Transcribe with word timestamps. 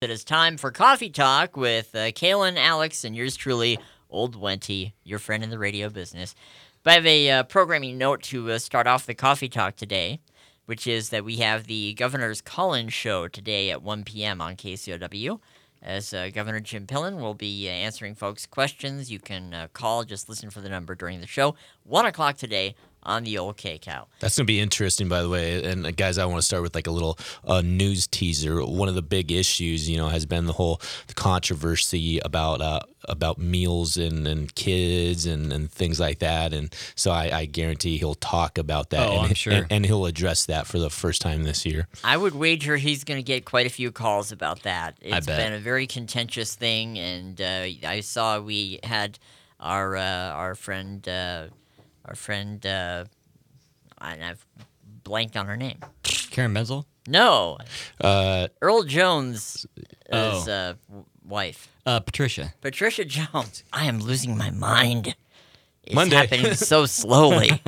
It 0.00 0.10
is 0.10 0.22
time 0.22 0.58
for 0.58 0.70
Coffee 0.70 1.10
Talk 1.10 1.56
with 1.56 1.92
uh, 1.92 2.12
Kaylin, 2.12 2.56
Alex, 2.56 3.02
and 3.02 3.16
yours 3.16 3.34
truly, 3.34 3.80
Old 4.08 4.40
Wenty, 4.40 4.92
your 5.02 5.18
friend 5.18 5.42
in 5.42 5.50
the 5.50 5.58
radio 5.58 5.88
business. 5.90 6.36
But 6.84 6.90
I 6.92 6.94
have 6.94 7.06
a 7.06 7.30
uh, 7.30 7.42
programming 7.42 7.98
note 7.98 8.22
to 8.24 8.52
uh, 8.52 8.58
start 8.60 8.86
off 8.86 9.06
the 9.06 9.14
Coffee 9.14 9.48
Talk 9.48 9.74
today, 9.74 10.20
which 10.66 10.86
is 10.86 11.08
that 11.08 11.24
we 11.24 11.38
have 11.38 11.66
the 11.66 11.94
Governor's 11.94 12.40
Call-In 12.40 12.90
Show 12.90 13.26
today 13.26 13.72
at 13.72 13.82
1 13.82 14.04
p.m. 14.04 14.40
on 14.40 14.54
KCOW. 14.54 15.40
As 15.82 16.14
uh, 16.14 16.30
Governor 16.32 16.60
Jim 16.60 16.86
Pillen 16.86 17.18
will 17.18 17.34
be 17.34 17.68
uh, 17.68 17.72
answering 17.72 18.14
folks' 18.14 18.46
questions, 18.46 19.10
you 19.10 19.18
can 19.18 19.52
uh, 19.52 19.66
call, 19.72 20.04
just 20.04 20.28
listen 20.28 20.50
for 20.50 20.60
the 20.60 20.68
number 20.68 20.94
during 20.94 21.20
the 21.20 21.26
show. 21.26 21.56
1 21.82 22.06
o'clock 22.06 22.36
today 22.36 22.76
on 23.02 23.24
the 23.24 23.38
old 23.38 23.56
KCOW. 23.56 24.06
That's 24.20 24.36
gonna 24.36 24.46
be 24.46 24.60
interesting, 24.60 25.08
by 25.08 25.22
the 25.22 25.28
way. 25.28 25.64
And 25.64 25.86
uh, 25.86 25.90
guys, 25.90 26.18
I 26.18 26.26
want 26.26 26.38
to 26.38 26.46
start 26.46 26.62
with 26.62 26.74
like 26.74 26.86
a 26.86 26.90
little 26.90 27.18
uh, 27.44 27.62
news 27.62 28.06
teaser. 28.06 28.64
One 28.64 28.88
of 28.88 28.94
the 28.94 29.02
big 29.02 29.32
issues, 29.32 29.88
you 29.88 29.96
know, 29.96 30.08
has 30.08 30.26
been 30.26 30.46
the 30.46 30.52
whole 30.52 30.80
the 31.06 31.14
controversy 31.14 32.18
about 32.20 32.60
uh, 32.60 32.80
about 33.04 33.38
meals 33.38 33.96
and, 33.96 34.26
and 34.26 34.54
kids 34.54 35.26
and, 35.26 35.52
and 35.52 35.70
things 35.70 35.98
like 35.98 36.18
that. 36.18 36.52
And 36.52 36.74
so 36.94 37.10
I, 37.10 37.38
I 37.38 37.44
guarantee 37.46 37.98
he'll 37.98 38.14
talk 38.14 38.58
about 38.58 38.90
that. 38.90 39.08
Oh, 39.08 39.18
and, 39.18 39.26
I'm 39.28 39.34
sure. 39.34 39.52
and, 39.52 39.66
and 39.70 39.86
he'll 39.86 40.06
address 40.06 40.46
that 40.46 40.66
for 40.66 40.78
the 40.78 40.90
first 40.90 41.22
time 41.22 41.44
this 41.44 41.64
year. 41.64 41.88
I 42.04 42.16
would 42.16 42.34
wager 42.34 42.76
he's 42.76 43.04
going 43.04 43.18
to 43.18 43.24
get 43.24 43.44
quite 43.44 43.66
a 43.66 43.70
few 43.70 43.90
calls 43.90 44.32
about 44.32 44.62
that. 44.62 44.96
It's 45.00 45.26
bet. 45.26 45.38
been 45.38 45.52
a 45.52 45.58
very 45.58 45.86
contentious 45.86 46.54
thing, 46.54 46.98
and 46.98 47.40
uh, 47.40 47.66
I 47.86 48.00
saw 48.00 48.40
we 48.40 48.80
had 48.82 49.18
our 49.60 49.96
uh, 49.96 50.30
our 50.32 50.54
friend 50.54 51.06
uh, 51.08 51.46
our 52.08 52.14
friend 52.14 52.64
uh, 52.66 53.04
and 54.00 54.24
I've 54.24 54.44
blanked 55.04 55.36
on 55.36 55.46
her 55.46 55.56
name. 55.56 55.78
Karen 56.02 56.52
Menzel? 56.52 56.86
No, 57.06 57.58
Uh, 58.00 58.48
Earl 58.60 58.82
Jones' 58.84 59.66
Oh. 60.12 60.50
uh, 60.50 60.74
wife, 61.26 61.68
Uh, 61.86 62.00
Patricia. 62.00 62.52
Patricia 62.60 63.04
Jones. 63.04 63.62
I 63.72 63.84
am 63.86 64.00
losing 64.00 64.36
my 64.36 64.50
mind. 64.50 65.14
It's 65.84 65.94
Monday. 65.94 66.16
happening 66.16 66.54
so 66.54 66.84
slowly. 67.00 67.62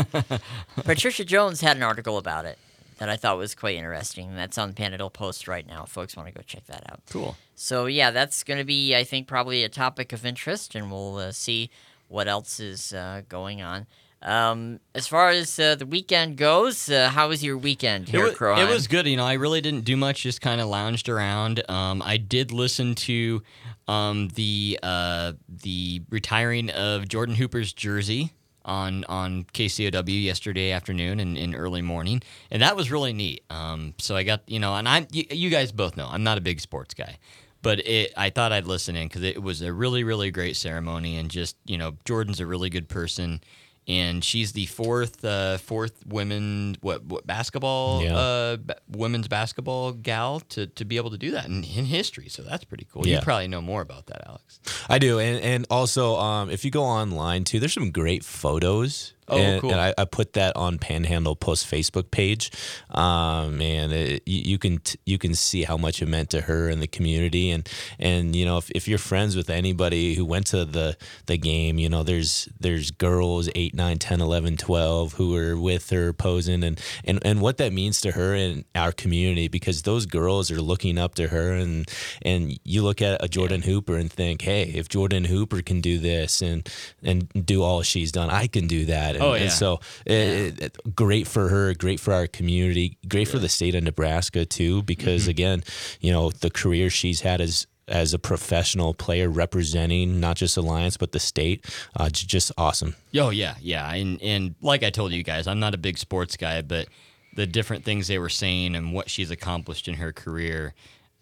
Patricia 0.84 1.24
Jones 1.24 1.60
had 1.62 1.76
an 1.78 1.82
article 1.82 2.18
about 2.18 2.44
it 2.44 2.58
that 2.98 3.08
I 3.08 3.16
thought 3.16 3.38
was 3.38 3.54
quite 3.54 3.76
interesting. 3.76 4.34
That's 4.36 4.58
on 4.58 4.68
the 4.68 4.74
Panhandle 4.74 5.08
Post 5.08 5.48
right 5.48 5.66
now. 5.66 5.86
Folks 5.86 6.16
want 6.16 6.28
to 6.28 6.34
go 6.34 6.42
check 6.46 6.66
that 6.66 6.84
out. 6.92 7.00
Cool. 7.08 7.36
So 7.54 7.86
yeah, 7.86 8.10
that's 8.10 8.42
going 8.44 8.58
to 8.58 8.64
be, 8.64 8.94
I 8.94 9.04
think, 9.04 9.26
probably 9.26 9.64
a 9.64 9.70
topic 9.70 10.12
of 10.12 10.26
interest, 10.26 10.74
and 10.74 10.90
we'll 10.90 11.16
uh, 11.16 11.32
see 11.32 11.70
what 12.08 12.28
else 12.28 12.60
is 12.60 12.92
uh, 12.92 13.22
going 13.28 13.62
on. 13.62 13.86
Um, 14.22 14.80
as 14.94 15.06
far 15.06 15.30
as 15.30 15.58
uh, 15.58 15.76
the 15.76 15.86
weekend 15.86 16.36
goes, 16.36 16.90
uh, 16.90 17.08
how 17.08 17.28
was 17.28 17.42
your 17.42 17.56
weekend 17.56 18.12
It 18.12 18.18
was, 18.18 18.34
Crow? 18.34 18.56
it 18.58 18.68
was 18.68 18.86
good. 18.86 19.06
You 19.06 19.16
know, 19.16 19.24
I 19.24 19.34
really 19.34 19.60
didn't 19.62 19.84
do 19.86 19.96
much, 19.96 20.22
just 20.22 20.40
kind 20.42 20.60
of 20.60 20.68
lounged 20.68 21.08
around. 21.08 21.62
Um, 21.70 22.02
I 22.04 22.18
did 22.18 22.52
listen 22.52 22.94
to 22.96 23.42
um, 23.88 24.28
the 24.34 24.78
uh, 24.82 25.32
the 25.48 26.02
retiring 26.10 26.68
of 26.70 27.08
Jordan 27.08 27.34
Hooper's 27.34 27.72
jersey 27.72 28.32
on 28.62 29.04
on 29.04 29.44
KCOW 29.54 30.22
yesterday 30.22 30.70
afternoon 30.70 31.18
and 31.18 31.38
in 31.38 31.54
early 31.54 31.80
morning, 31.80 32.20
and 32.50 32.60
that 32.60 32.76
was 32.76 32.90
really 32.90 33.14
neat. 33.14 33.42
Um, 33.48 33.94
so 33.98 34.16
I 34.16 34.22
got 34.22 34.42
you 34.46 34.58
know, 34.58 34.74
and 34.76 34.86
I 34.86 35.06
you, 35.10 35.24
you 35.30 35.48
guys 35.48 35.72
both 35.72 35.96
know 35.96 36.08
I'm 36.10 36.22
not 36.24 36.36
a 36.36 36.42
big 36.42 36.60
sports 36.60 36.92
guy. 36.92 37.16
But 37.62 37.86
it, 37.86 38.14
I 38.16 38.30
thought 38.30 38.52
I'd 38.52 38.66
listen 38.66 38.96
in 38.96 39.08
because 39.08 39.22
it 39.22 39.42
was 39.42 39.60
a 39.60 39.70
really, 39.70 40.02
really 40.02 40.30
great 40.30 40.56
ceremony, 40.56 41.16
and 41.18 41.30
just 41.30 41.56
you 41.66 41.76
know, 41.76 41.94
Jordan's 42.06 42.40
a 42.40 42.46
really 42.46 42.70
good 42.70 42.88
person, 42.88 43.42
and 43.90 44.22
she's 44.24 44.52
the 44.52 44.66
fourth, 44.66 45.24
uh, 45.24 45.58
fourth 45.58 46.06
women 46.06 46.76
what, 46.80 47.02
what 47.04 47.26
basketball, 47.26 48.02
Yeah. 48.02 48.16
uh, 48.16 48.56
ba- 48.56 48.76
women's 48.88 49.28
basketball 49.28 49.92
gal 49.92 50.40
to, 50.54 50.66
to 50.78 50.84
be 50.84 50.96
able 50.96 51.10
to 51.10 51.18
do 51.18 51.30
that 51.32 51.46
in, 51.46 51.64
in 51.64 51.84
history. 51.86 52.28
So 52.28 52.42
that's 52.42 52.64
pretty 52.64 52.86
cool. 52.92 53.06
Yeah. 53.06 53.16
You 53.16 53.22
probably 53.22 53.48
know 53.48 53.60
more 53.62 53.82
about 53.82 54.06
that, 54.06 54.20
Alex. 54.28 54.60
I 54.88 54.98
do, 54.98 55.18
and 55.18 55.40
and 55.42 55.66
also 55.70 56.16
um, 56.16 56.50
if 56.50 56.64
you 56.64 56.70
go 56.70 56.84
online 56.84 57.44
too, 57.44 57.58
there's 57.60 57.74
some 57.74 57.90
great 57.90 58.24
photos. 58.24 59.14
Oh, 59.30 59.38
and, 59.38 59.60
cool. 59.60 59.70
And 59.70 59.80
I, 59.80 59.94
I 59.96 60.04
put 60.04 60.32
that 60.34 60.56
on 60.56 60.78
Panhandle 60.78 61.36
Post 61.36 61.70
Facebook 61.70 62.10
page. 62.10 62.50
Um, 62.90 63.60
and 63.60 63.92
it, 63.92 64.22
you, 64.26 64.52
you 64.52 64.58
can 64.58 64.78
t- 64.78 64.98
you 65.06 65.18
can 65.18 65.34
see 65.34 65.62
how 65.62 65.76
much 65.76 66.02
it 66.02 66.06
meant 66.06 66.30
to 66.30 66.42
her 66.42 66.68
and 66.68 66.82
the 66.82 66.86
community, 66.86 67.50
and 67.50 67.68
and 67.98 68.34
you 68.34 68.44
know 68.44 68.58
if, 68.58 68.70
if 68.72 68.88
you're 68.88 68.98
friends 68.98 69.36
with 69.36 69.48
anybody 69.50 70.14
who 70.14 70.24
went 70.24 70.46
to 70.48 70.64
the 70.64 70.96
the 71.26 71.38
game, 71.38 71.78
you 71.78 71.88
know 71.88 72.02
there's 72.02 72.48
there's 72.58 72.90
girls 72.90 73.48
8, 73.54 73.74
9, 73.74 73.98
10, 73.98 74.20
11, 74.20 74.56
12 74.56 75.12
who 75.14 75.30
were 75.30 75.56
with 75.56 75.90
her 75.90 76.12
posing, 76.12 76.64
and 76.64 76.80
and 77.04 77.24
and 77.24 77.40
what 77.40 77.58
that 77.58 77.72
means 77.72 78.00
to 78.00 78.12
her 78.12 78.34
and 78.34 78.64
our 78.74 78.92
community 78.92 79.48
because 79.48 79.82
those 79.82 80.06
girls 80.06 80.50
are 80.50 80.60
looking 80.60 80.98
up 80.98 81.14
to 81.14 81.28
her, 81.28 81.52
and 81.52 81.88
and 82.22 82.58
you 82.64 82.82
look 82.82 83.00
at 83.00 83.22
a 83.22 83.28
Jordan 83.28 83.62
Hooper 83.62 83.96
and 83.96 84.12
think, 84.12 84.42
hey, 84.42 84.64
if 84.64 84.88
Jordan 84.88 85.24
Hooper 85.24 85.62
can 85.62 85.80
do 85.80 85.98
this 85.98 86.42
and 86.42 86.68
and 87.02 87.28
do 87.46 87.62
all 87.62 87.82
she's 87.82 88.12
done, 88.12 88.30
I 88.30 88.46
can 88.46 88.66
do 88.66 88.86
that. 88.86 89.19
And, 89.20 89.28
Oh, 89.28 89.32
and 89.34 89.44
yeah. 89.44 89.50
so 89.50 89.80
it, 90.06 90.60
it- 90.62 90.94
great 90.96 91.26
for 91.28 91.48
her, 91.48 91.74
great 91.74 92.00
for 92.00 92.12
our 92.14 92.26
community, 92.26 92.98
great 93.08 93.28
for 93.28 93.38
the 93.38 93.48
state 93.48 93.74
of 93.74 93.82
Nebraska 93.84 94.44
too, 94.44 94.82
because 94.82 95.22
Mm-hmm. 95.22 95.30
again, 95.30 95.64
you 96.00 96.12
know, 96.12 96.30
the 96.30 96.50
career 96.50 96.90
she's 96.90 97.20
had 97.20 97.40
as 97.40 97.66
as 97.88 98.14
a 98.14 98.18
professional 98.20 98.94
player 98.94 99.28
representing 99.28 100.20
not 100.20 100.36
just 100.36 100.56
Alliance 100.56 100.96
but 100.96 101.10
the 101.10 101.18
state, 101.18 101.64
uh, 101.96 102.08
just 102.08 102.52
awesome. 102.56 102.94
Oh 103.16 103.30
yeah, 103.30 103.56
yeah, 103.60 103.92
and 103.92 104.20
and 104.22 104.54
like 104.62 104.82
I 104.84 104.90
told 104.90 105.10
you 105.12 105.22
guys, 105.24 105.46
I'm 105.48 105.58
not 105.60 105.74
a 105.74 105.78
big 105.78 105.98
sports 105.98 106.36
guy, 106.36 106.62
but 106.62 106.86
the 107.34 107.46
different 107.46 107.84
things 107.84 108.06
they 108.08 108.18
were 108.18 108.28
saying 108.28 108.74
and 108.76 108.92
what 108.92 109.10
she's 109.10 109.30
accomplished 109.30 109.88
in 109.88 109.94
her 109.94 110.12
career, 110.12 110.74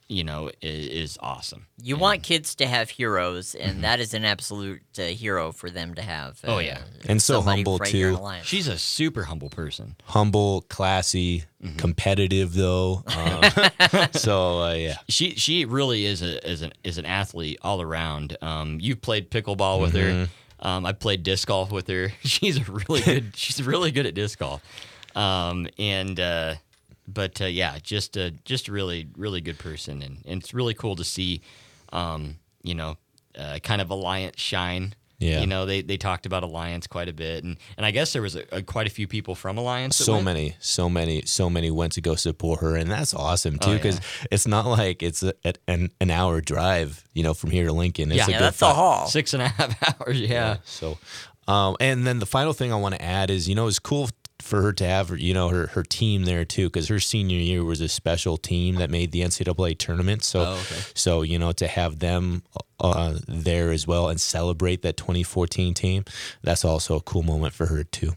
you 0.09 0.25
know, 0.25 0.51
is, 0.63 0.87
is 0.89 1.19
awesome. 1.21 1.67
You 1.83 1.97
want 1.97 2.23
kids 2.23 2.55
to 2.57 2.67
have 2.67 2.89
heroes, 2.91 3.55
and 3.55 3.85
that 3.85 4.01
is 4.01 4.15
an 4.15 4.25
absolute 4.25 4.81
uh, 4.99 5.03
hero 5.03 5.53
for 5.53 5.69
them 5.71 5.95
to 5.95 6.03
have. 6.03 6.41
Oh, 6.45 6.57
uh, 6.57 6.61
yeah. 6.61 6.79
And 7.07 7.21
so 7.21 7.43
humble, 7.43 7.77
right 7.79 7.91
too. 7.91 8.19
She's 8.43 8.69
a 8.69 8.79
super 8.79 9.25
humble 9.25 9.51
person. 9.51 9.97
Humble, 10.05 10.63
classy, 10.63 11.45
Mm-hmm. 11.63 11.77
competitive 11.77 12.55
though. 12.55 13.03
Um, 13.09 14.09
so 14.13 14.61
uh, 14.63 14.75
yeah, 14.75 14.99
She 15.09 15.31
she 15.35 15.65
really 15.65 16.05
is 16.05 16.23
a 16.23 16.49
is 16.49 16.63
an 16.63 16.73
is 16.85 16.99
an 16.99 17.05
athlete 17.05 17.59
all 17.63 17.83
around. 17.83 18.37
Um, 18.41 18.79
you've 18.81 19.03
played 19.03 19.29
pickleball 19.29 19.81
with 19.81 19.93
Mm-hmm. 19.95 20.21
her. 20.23 20.29
Um, 20.61 20.87
I 20.87 20.93
played 20.93 21.25
disc 21.25 21.49
golf 21.49 21.73
with 21.73 21.89
her. 21.89 22.13
She's 22.23 22.59
a 22.59 22.73
really 22.73 23.01
good. 23.01 23.37
she's 23.37 23.61
really 23.63 23.91
good 23.91 24.07
at 24.07 24.15
disc 24.15 24.39
golf. 24.39 24.63
Um, 25.17 25.67
and 25.79 26.19
uh, 26.21 26.55
but 27.09 27.41
uh, 27.41 27.47
yeah, 27.47 27.79
just 27.83 28.17
a 28.17 28.31
just 28.45 28.69
a 28.69 28.73
really 28.73 29.09
really 29.17 29.41
good 29.41 29.59
person, 29.59 30.03
and, 30.03 30.23
and 30.27 30.43
it's 30.43 30.53
really 30.55 30.75
cool 30.75 30.95
to 30.97 31.05
see, 31.05 31.41
um, 31.93 32.37
you 32.63 32.75
know, 32.75 32.97
uh, 33.37 33.59
kind 33.63 33.81
of 33.81 33.91
Alliance 33.91 34.39
shine. 34.41 34.95
Yeah. 35.21 35.41
You 35.41 35.49
know, 35.49 35.67
they, 35.67 35.83
they 35.83 35.97
talked 35.97 36.27
about 36.27 36.45
Alliance 36.45 36.87
quite 36.87 37.09
a 37.09 37.13
bit, 37.13 37.43
and, 37.43 37.57
and 37.77 37.85
I 37.85 37.91
guess 37.91 38.13
there 38.13 38.23
was 38.23 38.37
a, 38.37 38.45
a, 38.53 38.63
quite 38.63 38.87
a 38.87 38.91
few 38.91 39.09
people 39.09 39.35
from 39.35 39.59
Alliance. 39.59 39.97
so 39.97 40.13
went. 40.13 40.27
many, 40.27 40.57
so 40.61 40.89
many, 40.89 41.23
so 41.23 41.51
many 41.51 41.73
went 41.73 41.95
to 41.95 42.01
go 42.01 42.15
support 42.15 42.61
her, 42.61 42.77
and 42.77 42.89
that's 42.89 43.13
awesome 43.15 43.59
too 43.59 43.71
Oh, 43.71 43.75
because 43.75 44.01
it's 44.31 44.47
not 44.47 44.67
like 44.67 45.03
it's 45.03 45.25
a, 45.25 45.35
at 45.45 45.59
an 45.67 45.91
an 46.01 46.13
hour 46.13 46.41
drive, 46.41 47.03
you 47.15 47.25
know, 47.25 47.35
from 47.35 47.51
here 47.51 47.67
to 47.67 47.73
Lincoln. 47.73 48.13
It's 48.13 48.29
Yeah, 48.29 48.35
yeah, 48.35 48.39
that's 48.39 48.59
fi- 48.59 48.73
haul. 48.73 49.09
Six 49.09 49.35
and 49.35 49.43
a 49.43 49.49
half 49.49 50.01
hours. 50.01 50.21
Yeah. 50.21 50.59
So, 50.65 50.99
um, 51.49 51.77
and 51.81 52.07
then 52.07 52.21
the 52.21 52.27
final 52.27 52.53
thing 52.53 52.73
I 52.73 52.77
want 52.77 52.95
to 52.95 53.03
add 53.03 53.29
is, 53.29 53.49
you 53.49 53.57
know, 53.57 53.67
it's 53.67 53.81
cool 53.81 54.11
for 54.49 54.63
her 54.63 54.73
to 54.73 54.85
have, 54.85 55.17
you 55.19 55.33
know, 55.35 55.49
her 55.49 55.69
her 55.69 55.83
team 55.85 56.25
there 56.25 56.45
too, 56.45 56.67
because 56.69 56.89
her 56.89 56.99
senior 56.99 57.39
year 57.39 57.63
was 57.63 57.81
a 57.81 57.89
special 57.89 58.37
team 58.37 58.77
that 58.77 58.91
made 58.91 59.13
the 59.13 59.21
NCAA 59.21 59.79
tournament. 59.79 60.25
So, 60.25 60.41
Oh, 60.41 60.53
okay. 60.55 60.81
so 60.95 61.23
you 61.23 61.39
know, 61.39 61.53
to 61.53 61.67
have 61.69 62.01
them 62.01 62.43
uh, 62.81 63.19
there 63.29 63.71
as 63.71 63.87
well 63.87 64.09
and 64.09 64.21
celebrate 64.21 64.83
that 64.83 64.97
2014 64.97 65.75
team, 65.75 66.05
that's 66.43 66.65
also 66.65 66.97
a 66.97 67.01
cool 67.01 67.23
moment 67.23 67.55
for 67.55 67.67
her 67.67 67.85
too. 67.85 68.13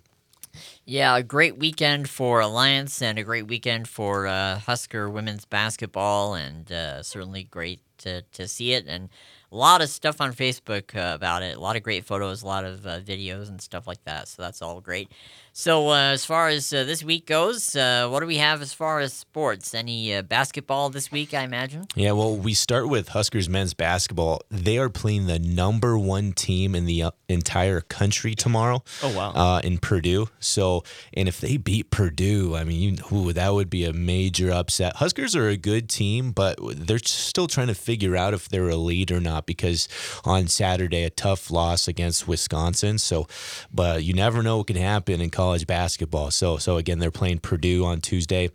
Yeah, 0.85 1.15
a 1.15 1.23
great 1.23 1.57
weekend 1.57 2.09
for 2.09 2.39
Alliance 2.41 3.01
and 3.01 3.17
a 3.19 3.23
great 3.23 3.47
weekend 3.47 3.87
for 3.87 4.25
uh, 4.27 4.59
Husker 4.59 5.09
women's 5.09 5.45
basketball, 5.45 6.33
and 6.33 6.69
uh, 6.71 7.03
certainly 7.03 7.43
great 7.43 7.79
to, 8.03 8.21
to 8.21 8.47
see 8.47 8.73
it. 8.73 8.85
And 8.87 9.09
a 9.51 9.55
lot 9.55 9.81
of 9.81 9.89
stuff 9.89 10.21
on 10.21 10.33
Facebook 10.33 10.95
uh, 10.95 11.13
about 11.13 11.43
it. 11.43 11.57
A 11.57 11.59
lot 11.59 11.75
of 11.75 11.83
great 11.83 12.05
photos, 12.05 12.41
a 12.41 12.47
lot 12.47 12.63
of 12.63 12.85
uh, 12.85 13.01
videos 13.01 13.49
and 13.49 13.61
stuff 13.61 13.85
like 13.85 14.03
that. 14.05 14.27
So 14.29 14.41
that's 14.41 14.61
all 14.61 14.79
great. 14.79 15.11
So 15.53 15.89
uh, 15.89 16.11
as 16.11 16.23
far 16.23 16.47
as 16.47 16.71
uh, 16.71 16.85
this 16.85 17.03
week 17.03 17.25
goes, 17.25 17.75
uh, 17.75 18.07
what 18.09 18.21
do 18.21 18.25
we 18.25 18.37
have 18.37 18.61
as 18.61 18.71
far 18.71 19.01
as 19.01 19.11
sports? 19.11 19.73
Any 19.73 20.15
uh, 20.15 20.21
basketball 20.21 20.89
this 20.89 21.11
week? 21.11 21.33
I 21.33 21.43
imagine. 21.43 21.83
Yeah, 21.93 22.13
well, 22.13 22.37
we 22.37 22.53
start 22.53 22.87
with 22.87 23.09
Huskers 23.09 23.49
men's 23.49 23.73
basketball. 23.73 24.39
They 24.49 24.77
are 24.77 24.89
playing 24.89 25.27
the 25.27 25.39
number 25.39 25.97
one 25.97 26.31
team 26.31 26.73
in 26.73 26.85
the 26.85 27.03
uh, 27.03 27.11
entire 27.27 27.81
country 27.81 28.33
tomorrow. 28.33 28.81
Oh, 29.03 29.13
wow. 29.13 29.31
Uh, 29.31 29.59
in 29.61 29.79
Purdue. 29.79 30.29
So, 30.39 30.85
and 31.13 31.27
if 31.27 31.41
they 31.41 31.57
beat 31.57 31.91
Purdue, 31.91 32.55
I 32.55 32.63
mean, 32.63 32.97
you, 33.11 33.17
ooh, 33.17 33.33
that 33.33 33.53
would 33.53 33.69
be 33.69 33.83
a 33.83 33.91
major 33.91 34.51
upset. 34.51 34.95
Huskers 34.95 35.35
are 35.35 35.49
a 35.49 35.57
good 35.57 35.89
team, 35.89 36.31
but 36.31 36.57
they're 36.61 36.99
still 36.99 37.47
trying 37.47 37.67
to 37.67 37.75
figure 37.75 37.90
out 38.17 38.33
if 38.33 38.49
they're 38.49 38.69
a 38.69 38.75
lead 38.75 39.11
or 39.11 39.19
not 39.19 39.45
because 39.45 39.87
on 40.25 40.47
Saturday 40.47 41.03
a 41.03 41.09
tough 41.09 41.51
loss 41.51 41.87
against 41.87 42.27
Wisconsin. 42.27 42.97
So, 42.97 43.27
but 43.73 44.03
you 44.03 44.13
never 44.13 44.41
know 44.43 44.57
what 44.57 44.67
can 44.67 44.75
happen 44.75 45.21
in 45.21 45.29
college 45.29 45.67
basketball. 45.67 46.31
So, 46.31 46.57
so 46.57 46.77
again, 46.77 46.99
they're 46.99 47.11
playing 47.11 47.39
Purdue 47.39 47.85
on 47.85 48.01
Tuesday. 48.01 48.49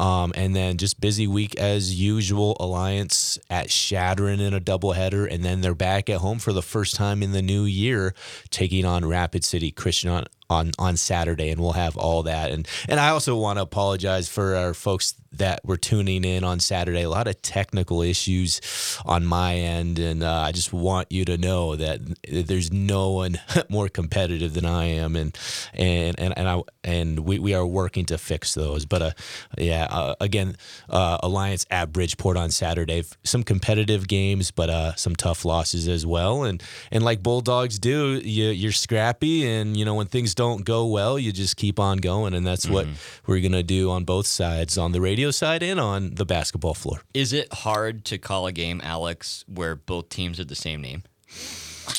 Um, 0.00 0.32
and 0.34 0.56
then 0.56 0.78
just 0.78 1.00
busy 1.00 1.28
week 1.28 1.54
as 1.56 1.94
usual. 1.94 2.56
Alliance 2.58 3.38
at 3.48 3.68
Chadron 3.68 4.40
in 4.40 4.52
a 4.52 4.60
doubleheader, 4.60 5.32
and 5.32 5.44
then 5.44 5.60
they're 5.60 5.76
back 5.76 6.10
at 6.10 6.18
home 6.18 6.40
for 6.40 6.52
the 6.52 6.62
first 6.62 6.96
time 6.96 7.22
in 7.22 7.30
the 7.30 7.42
new 7.42 7.64
year, 7.64 8.14
taking 8.50 8.84
on 8.84 9.04
Rapid 9.04 9.44
City 9.44 9.70
Christian 9.70 10.24
on 10.52 10.72
on, 10.78 10.96
Saturday, 10.96 11.50
and 11.50 11.60
we'll 11.60 11.72
have 11.72 11.96
all 11.96 12.22
that. 12.24 12.50
And 12.50 12.68
and 12.88 13.00
I 13.00 13.08
also 13.08 13.36
want 13.36 13.58
to 13.58 13.62
apologize 13.62 14.28
for 14.28 14.54
our 14.54 14.74
folks 14.74 15.14
that 15.32 15.64
were 15.64 15.76
tuning 15.76 16.24
in 16.24 16.44
on 16.44 16.60
Saturday. 16.60 17.02
A 17.02 17.08
lot 17.08 17.26
of 17.26 17.40
technical 17.42 18.02
issues 18.02 18.60
on 19.04 19.24
my 19.24 19.54
end, 19.54 19.98
and 19.98 20.22
uh, 20.22 20.40
I 20.40 20.52
just 20.52 20.72
want 20.72 21.10
you 21.10 21.24
to 21.24 21.38
know 21.38 21.76
that 21.76 22.00
there's 22.28 22.70
no 22.72 23.12
one 23.12 23.40
more 23.68 23.88
competitive 23.88 24.54
than 24.54 24.66
I 24.66 24.84
am, 24.84 25.16
and 25.16 25.36
and 25.74 26.18
and 26.18 26.36
and 26.36 26.48
I 26.48 26.62
and 26.84 27.20
we, 27.20 27.38
we 27.38 27.54
are 27.54 27.66
working 27.66 28.04
to 28.06 28.18
fix 28.18 28.54
those. 28.54 28.84
But 28.84 29.02
uh, 29.02 29.10
yeah, 29.56 29.86
uh, 29.90 30.14
again, 30.20 30.56
uh, 30.90 31.18
Alliance 31.22 31.66
at 31.70 31.92
Bridgeport 31.92 32.36
on 32.36 32.50
Saturday. 32.50 33.04
Some 33.24 33.42
competitive 33.42 34.06
games, 34.08 34.50
but 34.50 34.68
uh, 34.68 34.94
some 34.96 35.16
tough 35.16 35.44
losses 35.44 35.88
as 35.88 36.04
well. 36.04 36.44
And 36.44 36.62
and 36.90 37.02
like 37.04 37.22
Bulldogs 37.22 37.78
do, 37.78 38.20
you, 38.22 38.48
you're 38.48 38.72
scrappy, 38.72 39.48
and 39.48 39.76
you 39.76 39.84
know 39.84 39.94
when 39.94 40.06
things 40.06 40.34
don't 40.34 40.41
go 40.64 40.86
well, 40.86 41.18
you 41.18 41.32
just 41.32 41.56
keep 41.56 41.78
on 41.78 41.98
going, 41.98 42.34
and 42.34 42.46
that's 42.46 42.68
what 42.68 42.86
we're 43.26 43.40
gonna 43.40 43.62
do 43.62 43.90
on 43.90 44.04
both 44.04 44.26
sides, 44.26 44.76
on 44.78 44.92
the 44.92 45.00
radio 45.00 45.30
side 45.30 45.62
and 45.62 45.80
on 45.80 46.14
the 46.14 46.24
basketball 46.24 46.74
floor. 46.74 47.02
Is 47.14 47.32
it 47.32 47.52
hard 47.52 48.04
to 48.06 48.18
call 48.18 48.46
a 48.46 48.52
game, 48.52 48.80
Alex, 48.84 49.44
where 49.46 49.74
both 49.74 50.08
teams 50.08 50.38
are 50.38 50.44
the 50.44 50.54
same 50.54 50.80
name? 50.82 51.02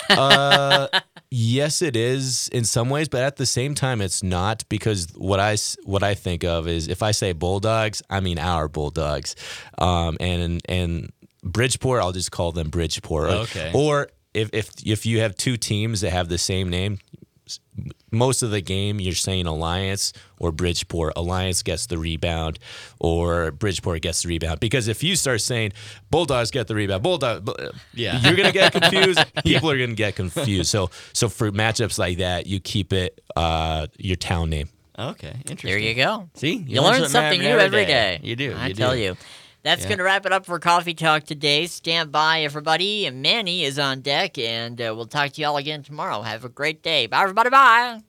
Uh, 0.10 0.88
yes, 1.30 1.82
it 1.82 1.96
is 1.96 2.48
in 2.50 2.64
some 2.64 2.90
ways, 2.90 3.10
but 3.10 3.22
at 3.22 3.36
the 3.36 3.46
same 3.46 3.76
time, 3.76 4.02
it's 4.02 4.24
not 4.24 4.64
because 4.70 5.08
what 5.16 5.40
I 5.40 5.58
what 5.84 6.04
I 6.04 6.14
think 6.14 6.44
of 6.44 6.68
is 6.68 6.88
if 6.88 7.04
I 7.04 7.12
say 7.12 7.34
Bulldogs, 7.34 8.02
I 8.10 8.20
mean 8.22 8.40
our 8.40 8.68
Bulldogs, 8.68 9.36
um, 9.78 10.18
and 10.20 10.62
and 10.70 11.12
Bridgeport, 11.44 12.02
I'll 12.02 12.12
just 12.12 12.32
call 12.32 12.52
them 12.52 12.70
Bridgeport. 12.70 13.30
Okay. 13.32 13.72
Or 13.74 14.10
if 14.34 14.50
if 14.54 14.72
if 14.86 15.06
you 15.06 15.20
have 15.20 15.36
two 15.36 15.58
teams 15.58 16.02
that 16.02 16.12
have 16.12 16.30
the 16.30 16.38
same 16.38 16.70
name. 16.70 17.00
S- 18.14 18.18
Most 18.18 18.44
of 18.44 18.52
the 18.52 18.62
game, 18.62 19.00
you're 19.00 19.14
saying 19.16 19.46
Alliance 19.48 20.14
or 20.40 20.52
Bridgeport. 20.52 21.14
Alliance 21.16 21.64
gets 21.64 21.86
the 21.88 21.98
rebound, 21.98 22.60
or 23.00 23.52
Bridgeport 23.52 24.02
gets 24.02 24.22
the 24.24 24.30
rebound. 24.30 24.60
Because 24.60 24.88
if 24.88 25.04
you 25.04 25.16
start 25.16 25.42
saying 25.42 25.74
Bulldogs 26.12 26.52
get 26.52 26.68
the 26.68 26.76
rebound, 26.76 27.04
Bulldog, 27.04 27.50
Yeah. 27.94 28.20
you're 28.22 28.36
gonna 28.36 28.52
get 28.52 28.72
confused. 28.74 29.20
People 29.46 29.70
are 29.72 29.78
gonna 29.78 29.94
get 29.96 30.16
confused. 30.16 30.70
So 30.70 30.90
so 31.14 31.30
for 31.30 31.52
matchups 31.52 31.98
like 32.00 32.18
that, 32.20 32.48
you 32.48 32.60
keep 32.60 32.94
it 32.94 33.22
uh, 33.36 33.88
your 33.98 34.16
town 34.18 34.50
name. 34.50 34.70
Okay, 34.98 35.34
interesting. 35.50 35.70
There 35.72 35.80
you 35.80 35.96
go. 35.96 36.30
See, 36.36 36.58
You, 36.68 36.82
learn 36.82 37.10
something 37.10 37.40
new 37.42 37.48
every 37.58 37.86
day. 37.86 38.20
You 38.22 38.36
do. 38.36 38.54
I 38.56 38.68
you 38.68 38.74
tell 38.76 38.92
do. 38.94 39.00
you. 39.00 39.18
That's 39.64 39.84
Yeah. 39.84 39.88
going 39.90 39.98
to 40.00 40.04
wrap 40.04 40.26
it 40.26 40.34
up 40.34 40.46
for 40.46 40.60
Coffee 40.60 40.94
Talk 40.94 41.24
today. 41.24 41.68
Stand 41.68 42.12
by, 42.12 42.42
everybody. 42.42 43.06
And 43.06 43.22
Manny 43.22 43.64
is 43.64 43.80
on 43.80 44.02
deck, 44.02 44.38
and 44.38 44.80
uh, 44.82 44.94
we'll 44.96 45.06
talk 45.06 45.32
to 45.32 45.42
you 45.42 45.48
all 45.48 45.58
again 45.58 45.84
tomorrow. 45.84 46.22
Have 46.22 46.44
a 46.44 46.50
great 46.50 46.84
day. 46.84 47.08
Bye, 47.08 47.22
everybody. 47.24 47.50
Bye. 47.50 48.02